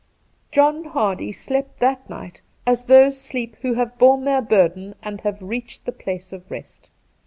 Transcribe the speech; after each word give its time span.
John 0.51 0.85
Hardy 0.85 1.31
slept 1.31 1.79
that 1.79 2.09
night 2.09 2.41
as 2.65 2.85
those 2.85 3.21
sleep 3.21 3.55
who 3.61 3.75
have 3.75 3.99
borne 3.99 4.23
their 4.25 4.41
burden 4.41 4.95
and 5.03 5.21
have 5.21 5.39
reached 5.43 5.85
the 5.85 5.91
place 5.91 6.33
of 6.33 6.49
rest. 6.49 6.89